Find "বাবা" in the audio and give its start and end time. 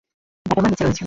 0.45-0.63